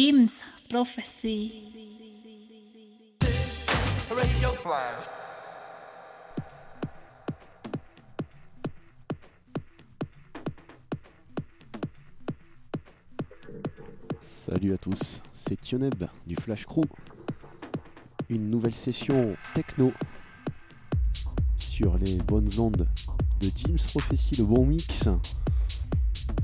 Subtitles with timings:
[0.00, 1.50] Jim's Prophecy.
[4.08, 5.04] Radio Flash.
[14.20, 16.84] Salut à tous, c'est Tioneb du Flash Crew.
[18.28, 19.92] Une nouvelle session techno
[21.56, 22.88] sur les bonnes ondes
[23.40, 25.08] de Jim's Prophecy, le bon mix.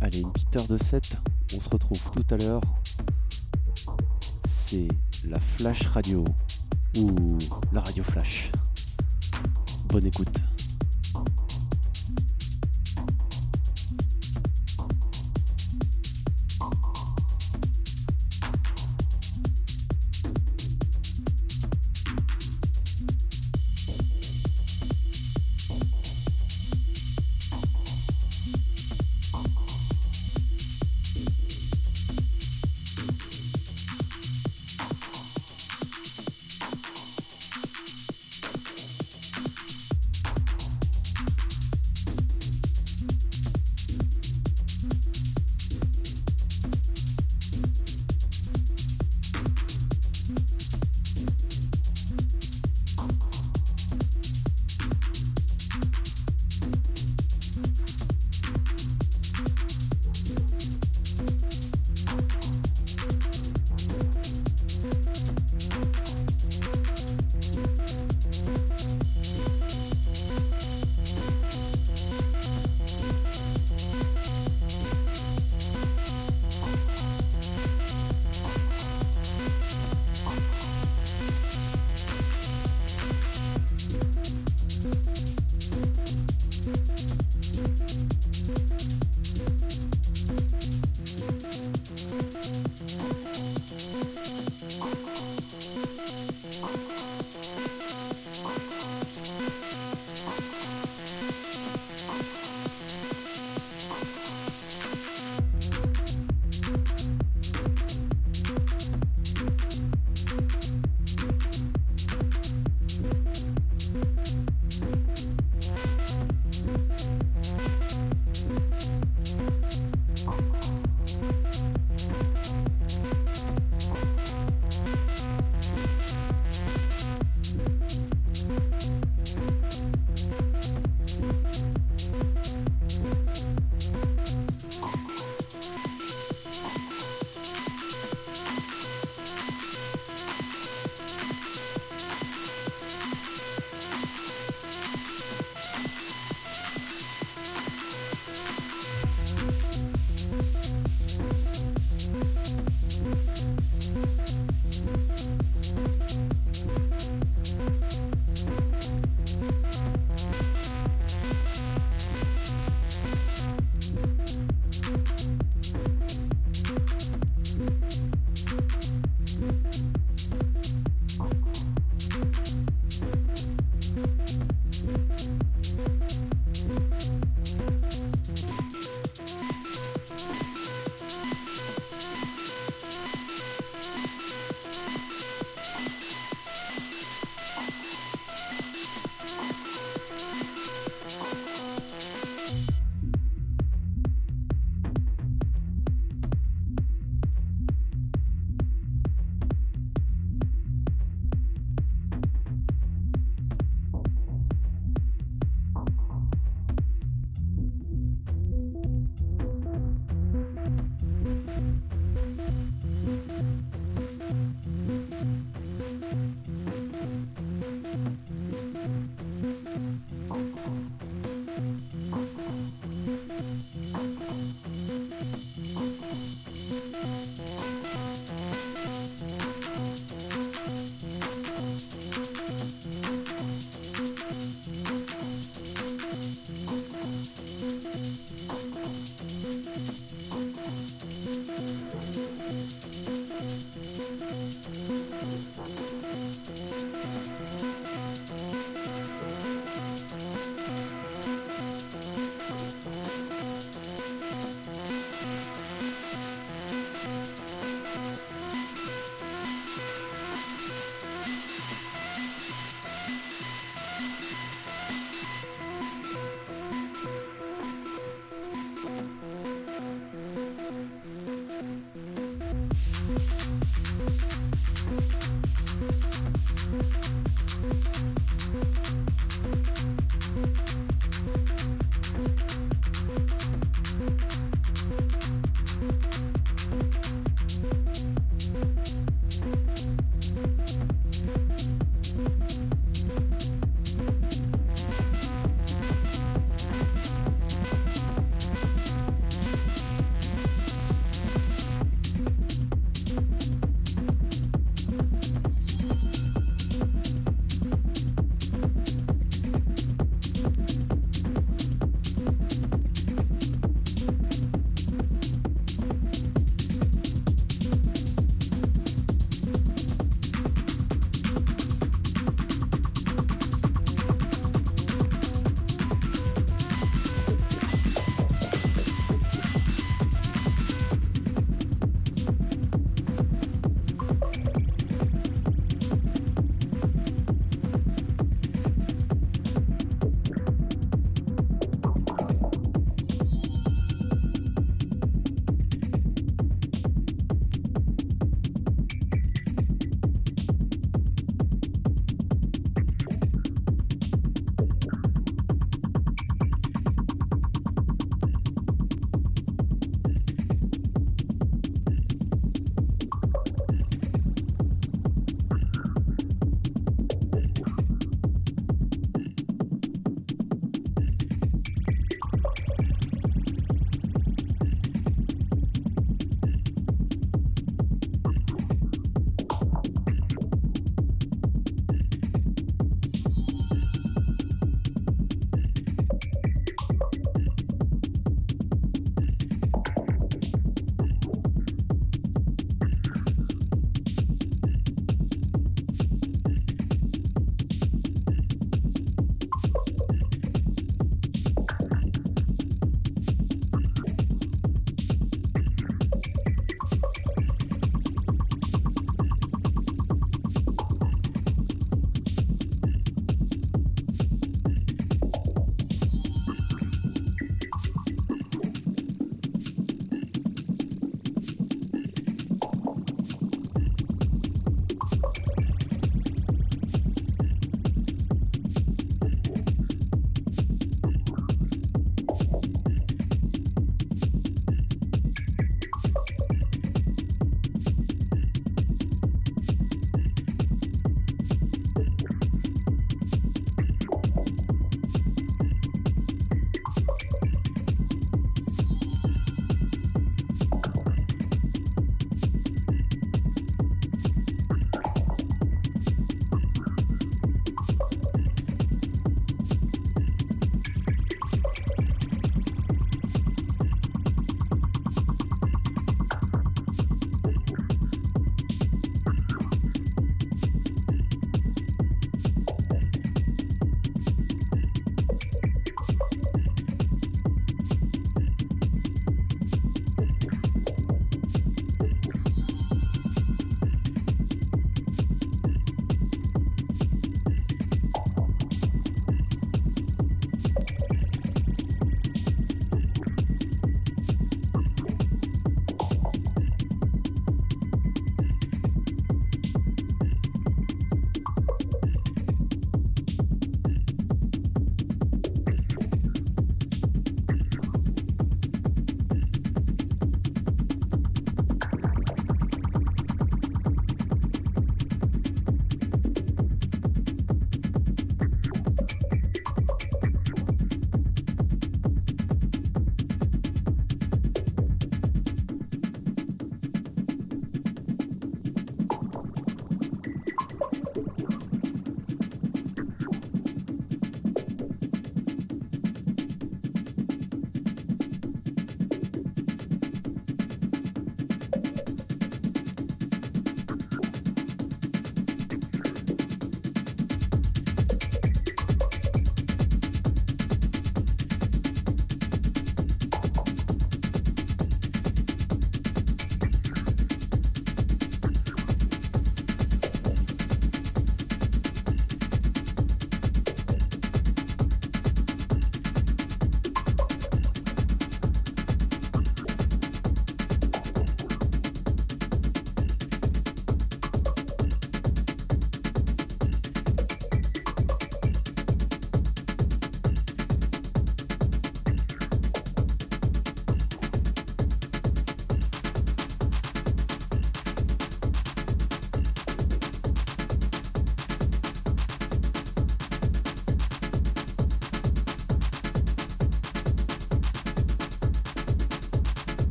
[0.00, 1.16] Allez, une petite heure de set,
[1.52, 2.60] on se retrouve tout à l'heure.
[4.72, 6.24] La Flash Radio
[6.96, 7.38] ou
[7.72, 8.52] la Radio Flash.
[9.88, 10.40] Bonne écoute.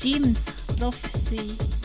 [0.00, 0.40] Jim's
[0.78, 1.79] Prophecy.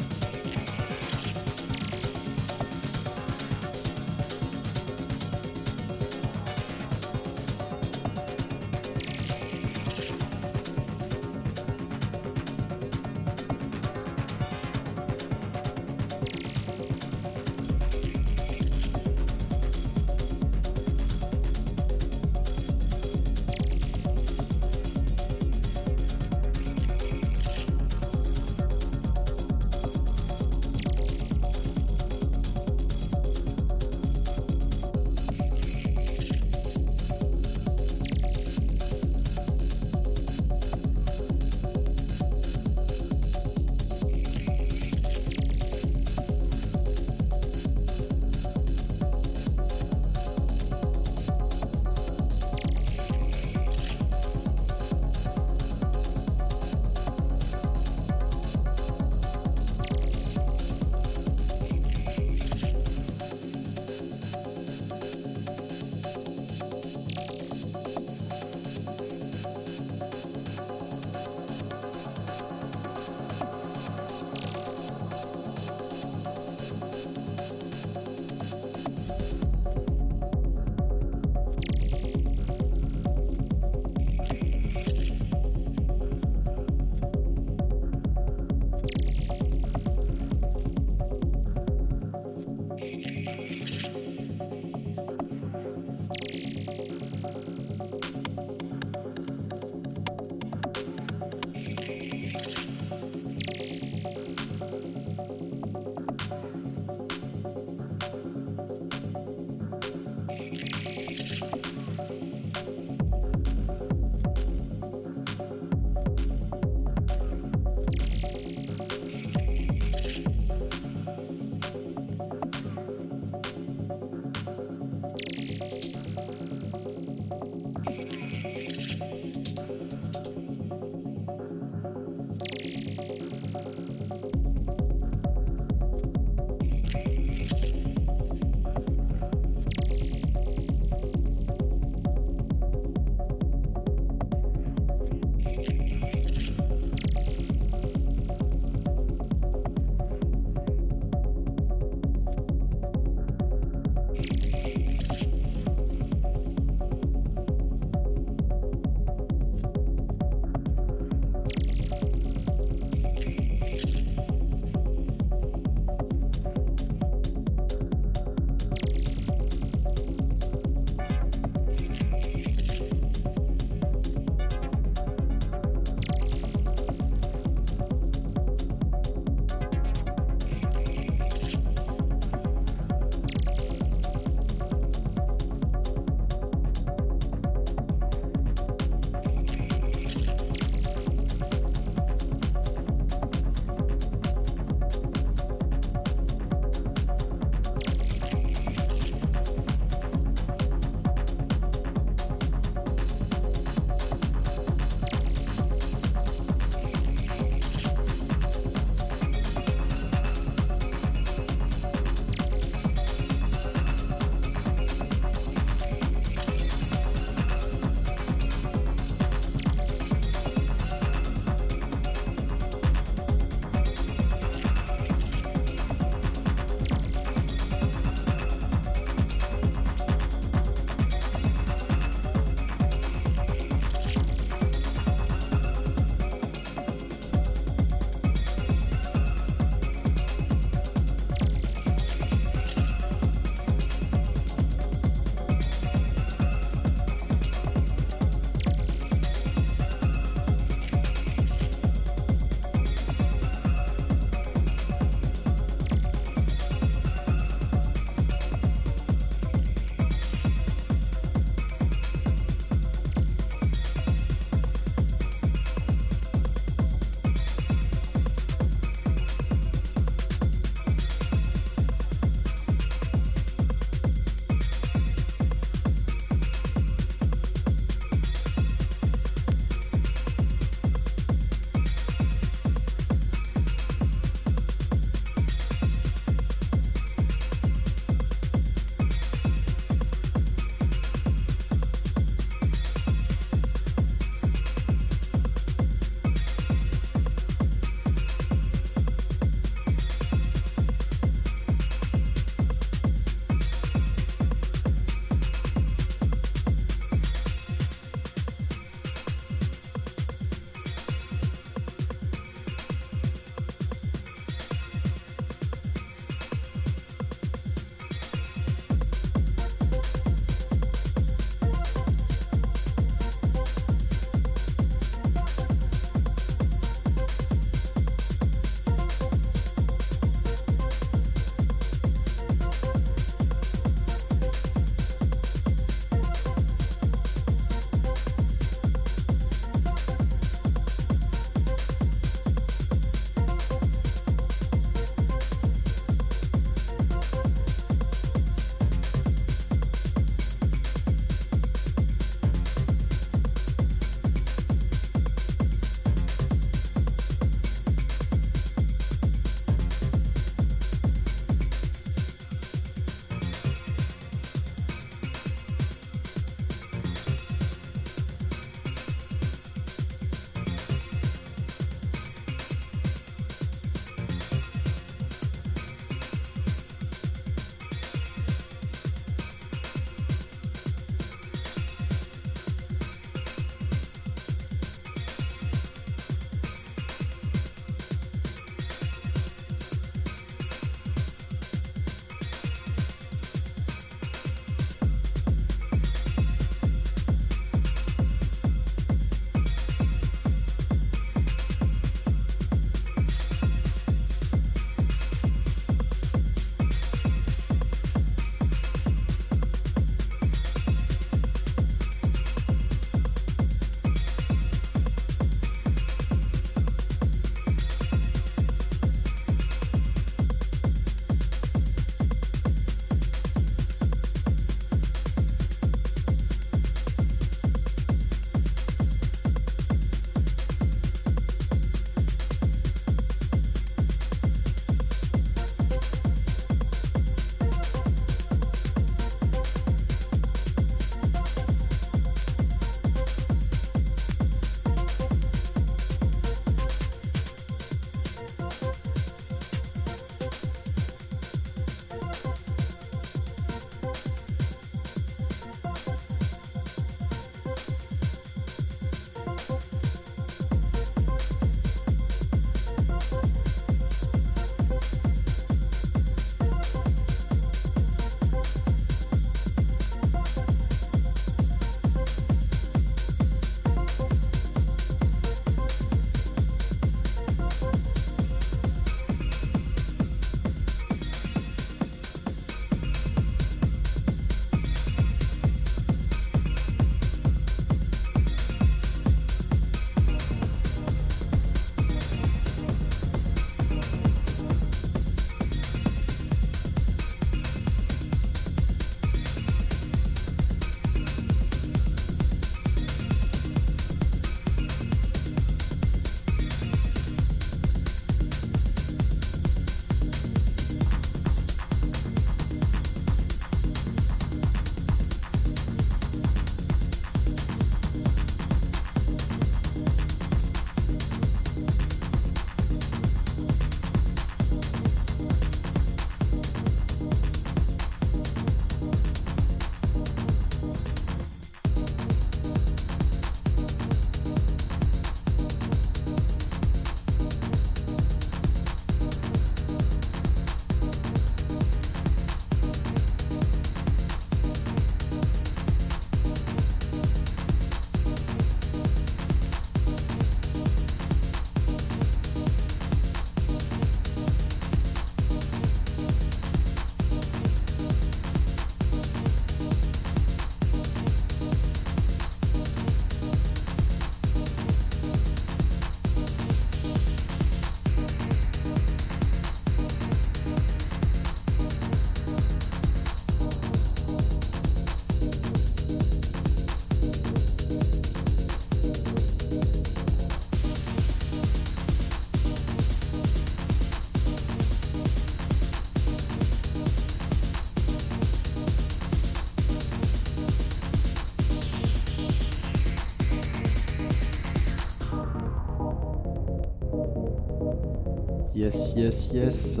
[598.82, 600.00] Yes, yes, yes,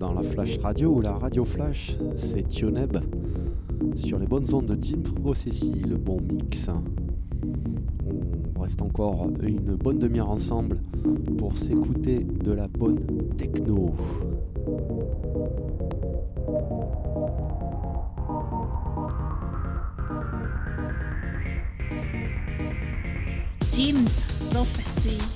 [0.00, 2.96] dans la Flash Radio ou la Radio Flash, c'est Tioneb
[3.94, 6.68] sur les bonnes ondes de Jim Processi, le bon mix.
[8.56, 10.80] On reste encore une bonne demi-heure ensemble
[11.38, 12.98] pour s'écouter de la bonne
[13.36, 13.94] techno.
[23.72, 25.35] Jim's Prophecy.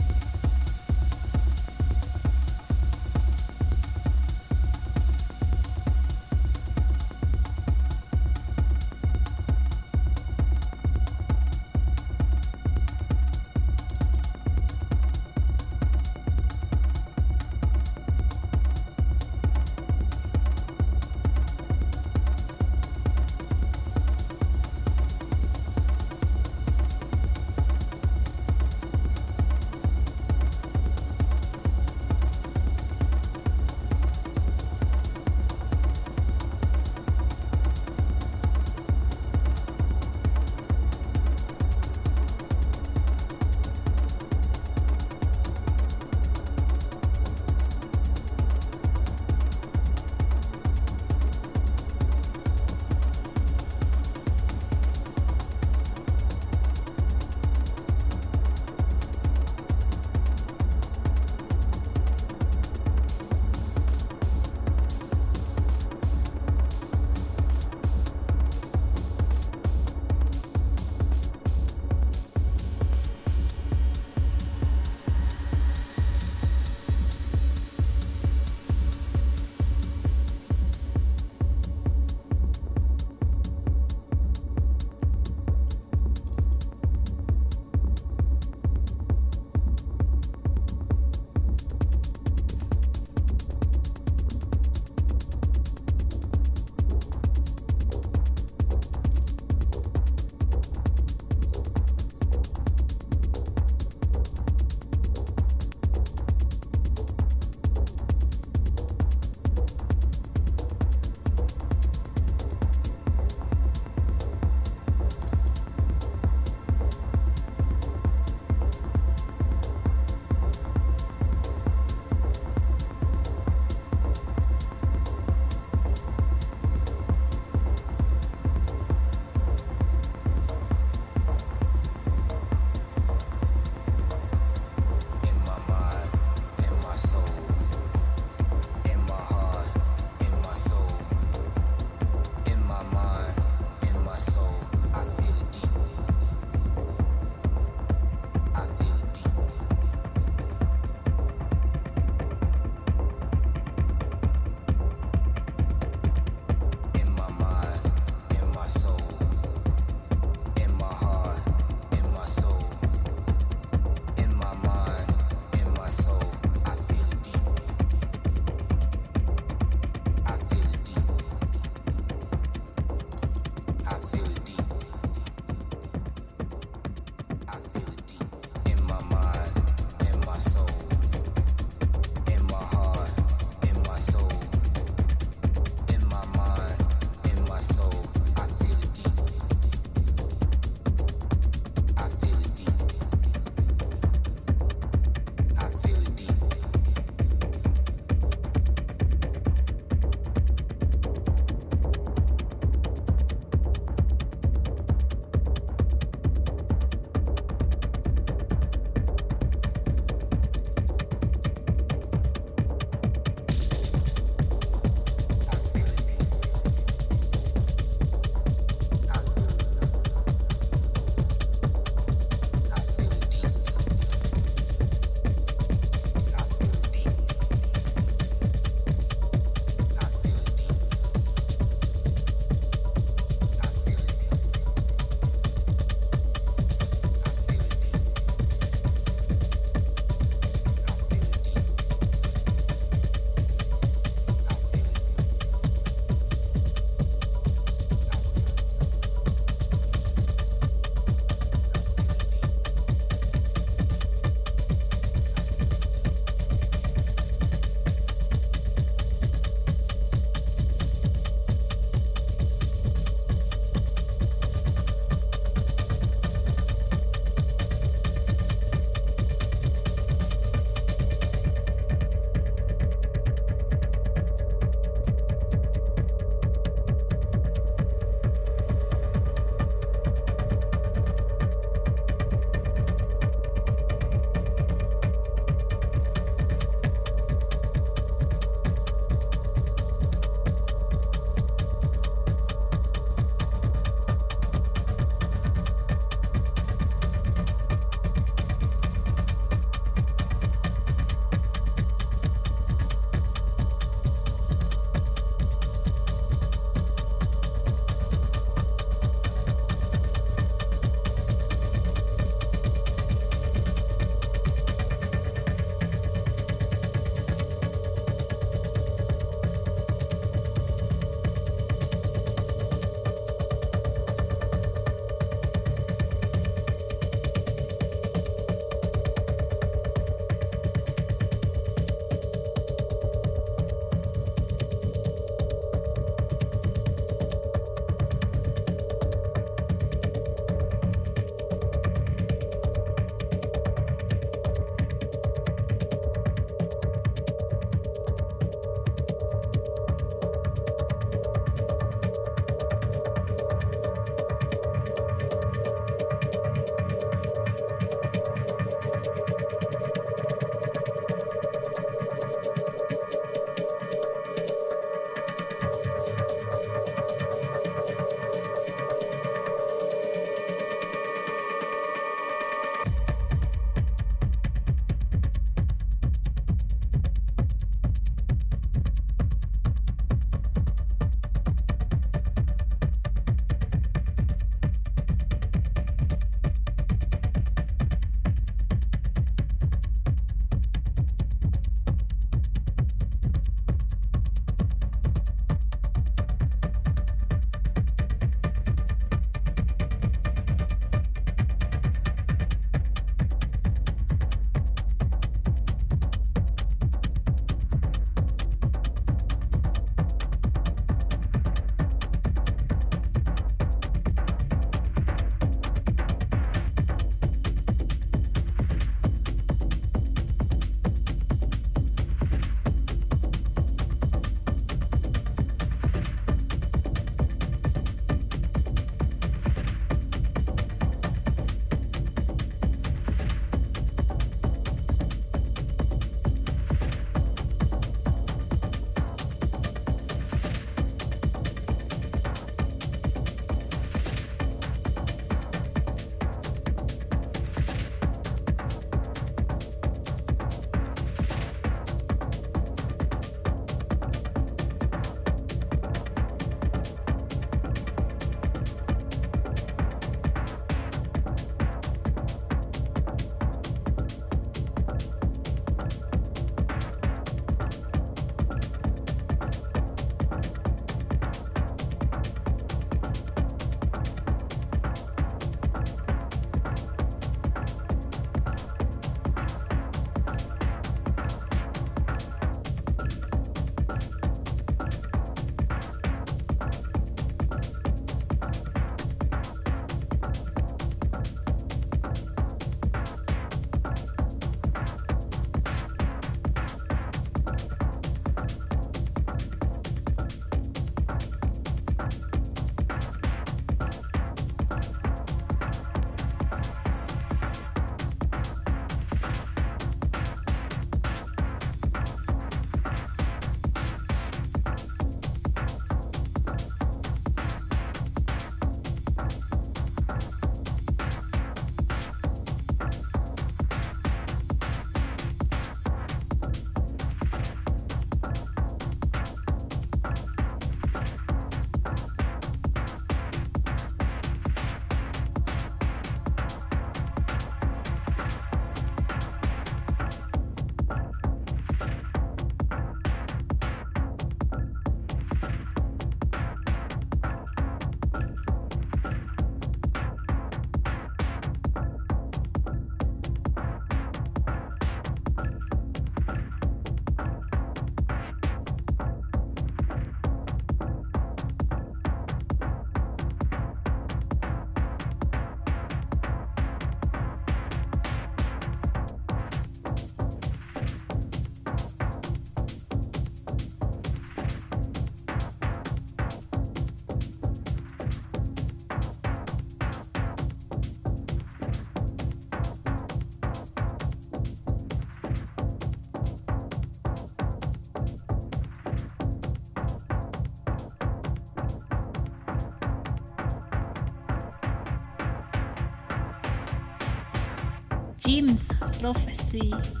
[598.31, 598.63] ģims
[599.01, 600.00] profesija.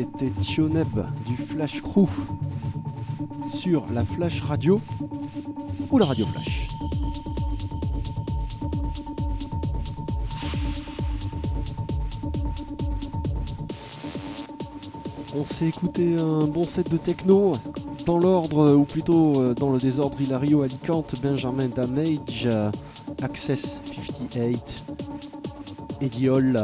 [0.00, 2.08] C'était Tioneb du Flash Crew
[3.52, 4.80] sur la Flash Radio
[5.90, 6.68] ou la Radio Flash.
[15.36, 17.52] On s'est écouté un bon set de techno
[18.06, 22.48] dans l'ordre, ou plutôt euh, dans le désordre Hilario Alicante, Benjamin Damage,
[23.22, 24.84] Access 58,
[26.00, 26.58] Eddie Hall,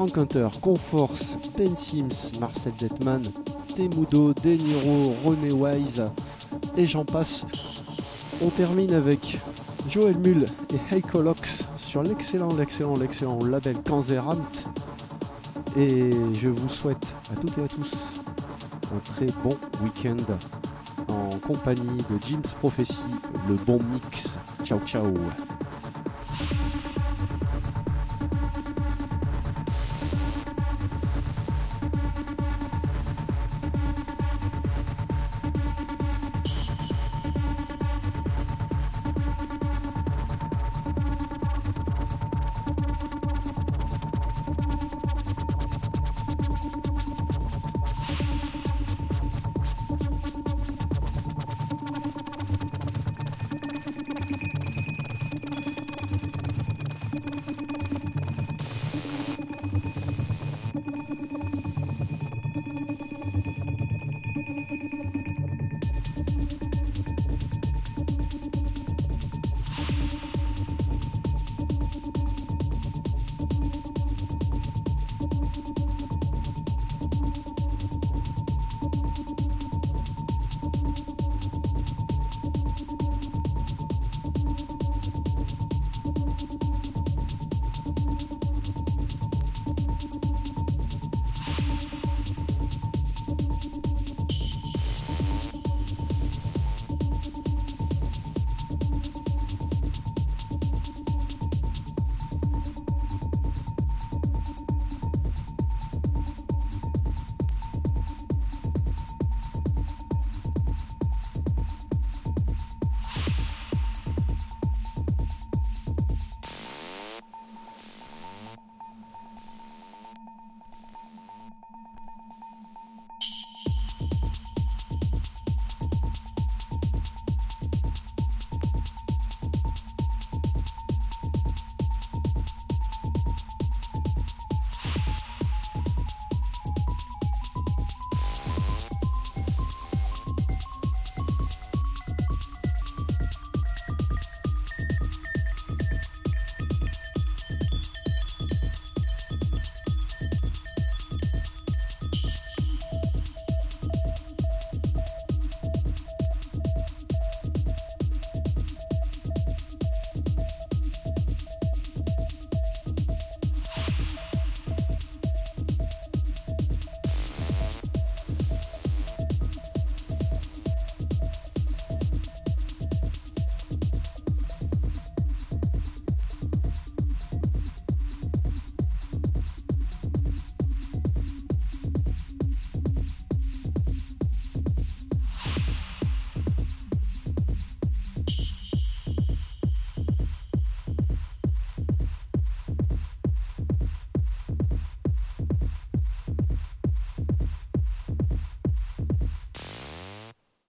[0.00, 3.20] Frank Hunter, Conforce, Ben Sims, Marcel Detman,
[3.76, 6.02] Temudo, Deniro, René Wise
[6.74, 7.44] et j'en passe.
[8.40, 9.38] On termine avec
[9.90, 14.64] Joel Mull et Heiko Lox sur l'excellent, l'excellent, l'excellent label Kanzeramt.
[15.76, 18.22] Et je vous souhaite à toutes et à tous
[18.94, 20.16] un très bon week-end
[21.08, 23.04] en compagnie de Jim's Prophecy,
[23.46, 24.38] le bon mix.
[24.64, 25.04] Ciao ciao